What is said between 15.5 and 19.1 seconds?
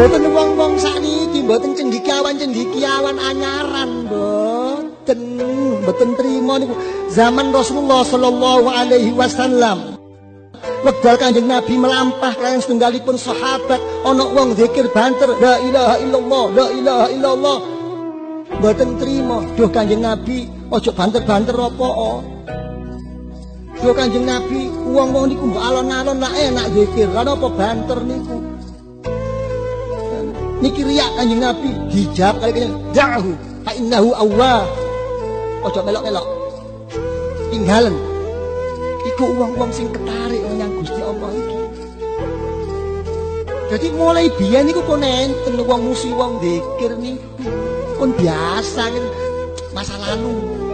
ilaha illallah la ilaha illallah. Mboten